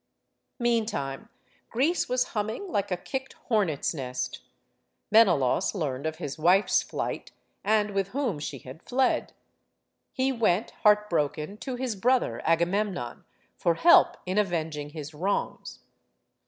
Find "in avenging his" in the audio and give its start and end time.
14.25-15.13